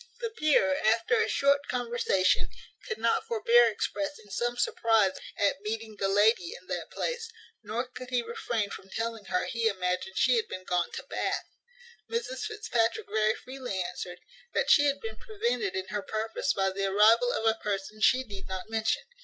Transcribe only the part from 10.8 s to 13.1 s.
to Bath. Mrs Fitzpatrick